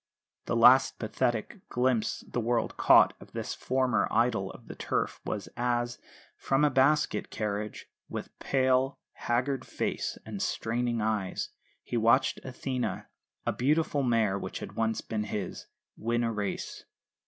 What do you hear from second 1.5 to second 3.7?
glimpse the world caught of this